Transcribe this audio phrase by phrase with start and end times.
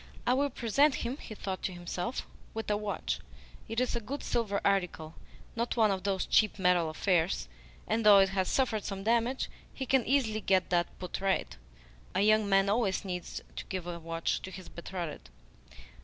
[0.25, 3.19] "I will present him," he thought to himself, "with a watch.
[3.69, 5.13] It is a good silver article
[5.55, 7.47] not one of those cheap metal affairs;
[7.87, 11.55] and though it has suffered some damage, he can easily get that put right.
[12.15, 15.29] A young man always needs to give a watch to his betrothed."